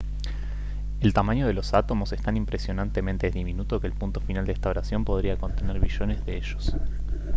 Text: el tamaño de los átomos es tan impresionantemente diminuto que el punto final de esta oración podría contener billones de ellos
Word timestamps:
el 1.01 1.13
tamaño 1.13 1.45
de 1.45 1.53
los 1.53 1.75
átomos 1.75 2.11
es 2.11 2.23
tan 2.23 2.35
impresionantemente 2.35 3.29
diminuto 3.29 3.79
que 3.79 3.85
el 3.85 3.93
punto 3.93 4.19
final 4.19 4.47
de 4.47 4.53
esta 4.53 4.71
oración 4.71 5.05
podría 5.05 5.37
contener 5.37 5.79
billones 5.79 6.25
de 6.25 6.37
ellos 6.37 6.75